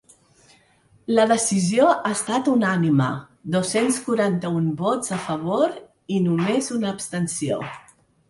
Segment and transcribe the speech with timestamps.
[1.17, 3.09] La decisió ha estat unànime:
[3.55, 5.77] dos-cents quaranta-un vots a favor
[6.17, 7.63] i només una abstenció.